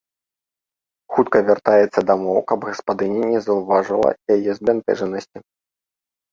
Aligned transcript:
Хутка 1.15 1.37
вяртаецца 1.49 1.99
дамоў, 2.13 2.39
каб 2.53 2.59
гаспадыня 2.71 3.23
не 3.35 3.39
заўважыла 3.51 4.09
яе 4.39 4.51
збянтэжанасці. 4.59 5.37